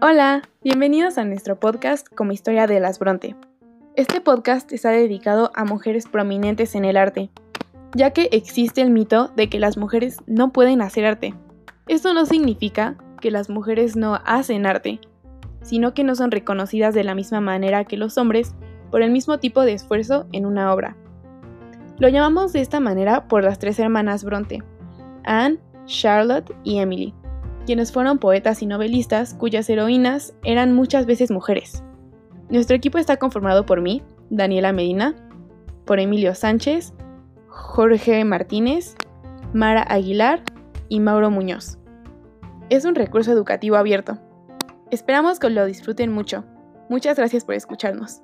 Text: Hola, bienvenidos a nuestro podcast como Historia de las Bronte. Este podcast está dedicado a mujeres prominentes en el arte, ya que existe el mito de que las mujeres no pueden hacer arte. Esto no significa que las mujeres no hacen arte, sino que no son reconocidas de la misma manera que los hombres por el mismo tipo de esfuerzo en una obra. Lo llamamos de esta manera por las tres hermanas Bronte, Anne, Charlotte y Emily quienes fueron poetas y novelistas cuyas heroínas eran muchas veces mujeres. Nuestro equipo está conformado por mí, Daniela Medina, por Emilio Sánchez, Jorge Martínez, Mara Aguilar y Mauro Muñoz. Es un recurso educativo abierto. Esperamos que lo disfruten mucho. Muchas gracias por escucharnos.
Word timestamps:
Hola, 0.00 0.42
bienvenidos 0.62 1.18
a 1.18 1.24
nuestro 1.24 1.58
podcast 1.60 2.08
como 2.14 2.32
Historia 2.32 2.66
de 2.66 2.80
las 2.80 2.98
Bronte. 2.98 3.36
Este 3.94 4.20
podcast 4.20 4.70
está 4.72 4.90
dedicado 4.90 5.50
a 5.54 5.64
mujeres 5.64 6.06
prominentes 6.08 6.74
en 6.74 6.84
el 6.84 6.96
arte, 6.96 7.30
ya 7.94 8.10
que 8.10 8.28
existe 8.32 8.82
el 8.82 8.90
mito 8.90 9.28
de 9.36 9.48
que 9.48 9.60
las 9.60 9.76
mujeres 9.76 10.18
no 10.26 10.52
pueden 10.52 10.82
hacer 10.82 11.06
arte. 11.06 11.34
Esto 11.86 12.12
no 12.12 12.26
significa 12.26 12.96
que 13.20 13.30
las 13.30 13.48
mujeres 13.48 13.94
no 13.94 14.20
hacen 14.26 14.66
arte, 14.66 15.00
sino 15.62 15.94
que 15.94 16.02
no 16.02 16.16
son 16.16 16.32
reconocidas 16.32 16.94
de 16.94 17.04
la 17.04 17.14
misma 17.14 17.40
manera 17.40 17.84
que 17.84 17.96
los 17.96 18.18
hombres 18.18 18.54
por 18.90 19.00
el 19.00 19.12
mismo 19.12 19.38
tipo 19.38 19.62
de 19.62 19.74
esfuerzo 19.74 20.26
en 20.32 20.44
una 20.44 20.72
obra. 20.72 20.96
Lo 21.98 22.08
llamamos 22.08 22.52
de 22.52 22.60
esta 22.60 22.80
manera 22.80 23.28
por 23.28 23.44
las 23.44 23.60
tres 23.60 23.78
hermanas 23.78 24.24
Bronte, 24.24 24.62
Anne, 25.24 25.60
Charlotte 25.86 26.52
y 26.64 26.78
Emily 26.78 27.14
quienes 27.64 27.92
fueron 27.92 28.18
poetas 28.18 28.62
y 28.62 28.66
novelistas 28.66 29.34
cuyas 29.34 29.68
heroínas 29.68 30.34
eran 30.42 30.74
muchas 30.74 31.06
veces 31.06 31.30
mujeres. 31.30 31.82
Nuestro 32.50 32.76
equipo 32.76 32.98
está 32.98 33.16
conformado 33.16 33.66
por 33.66 33.80
mí, 33.80 34.02
Daniela 34.30 34.72
Medina, 34.72 35.14
por 35.84 35.98
Emilio 35.98 36.34
Sánchez, 36.34 36.92
Jorge 37.48 38.24
Martínez, 38.24 38.96
Mara 39.52 39.82
Aguilar 39.82 40.42
y 40.88 41.00
Mauro 41.00 41.30
Muñoz. 41.30 41.78
Es 42.70 42.84
un 42.84 42.94
recurso 42.94 43.32
educativo 43.32 43.76
abierto. 43.76 44.18
Esperamos 44.90 45.38
que 45.38 45.50
lo 45.50 45.64
disfruten 45.66 46.12
mucho. 46.12 46.44
Muchas 46.88 47.16
gracias 47.16 47.44
por 47.44 47.54
escucharnos. 47.54 48.22